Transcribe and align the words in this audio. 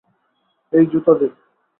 এই, 0.73 0.85
জুতা 0.85 1.13
দে। 1.13 1.27